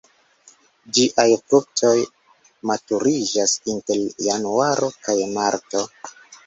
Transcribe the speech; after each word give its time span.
Ĝiaj 0.97 1.25
fruktoj 1.41 1.93
maturiĝas 2.71 3.57
inter 3.75 4.05
januaro 4.31 4.93
kaj 5.07 5.21
marto. 5.39 5.89